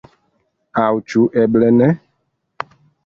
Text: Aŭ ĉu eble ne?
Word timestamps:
Aŭ 0.83 0.87
ĉu 1.13 1.23
eble 1.43 1.69
ne? 1.77 1.91